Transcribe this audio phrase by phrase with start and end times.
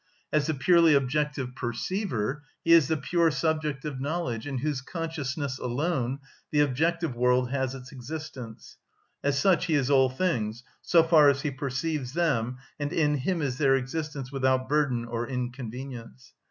[0.33, 5.59] As the purely objective perceiver, he is the pure subject of knowledge in whose consciousness
[5.59, 6.17] alone
[6.49, 8.77] the objective world has its existence;
[9.23, 12.57] as such he is all things so far as he perceives them.
[12.79, 16.33] and in him is their existence without burden or inconvenience.